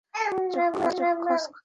চোখ 0.53 0.71
খচখচ 0.75 1.17
করছে। 1.19 1.51